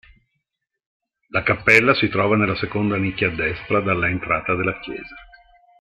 [1.29, 5.15] La cappella si trova nella seconda nicchia a destra dalla entrata della chiesa.